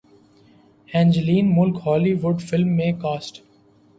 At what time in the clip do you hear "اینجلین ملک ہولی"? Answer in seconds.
0.89-2.13